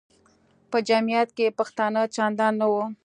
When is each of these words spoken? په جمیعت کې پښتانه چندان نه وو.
په 0.71 0.77
جمیعت 0.87 1.29
کې 1.37 1.55
پښتانه 1.59 2.01
چندان 2.15 2.53
نه 2.61 2.67
وو. 2.71 2.83